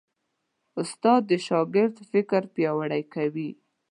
استاد 0.81 1.21
د 1.31 1.31
شاګرد 1.47 1.95
فکر 2.11 2.41
پیاوړی 2.53 3.03
کوي. 3.13 3.49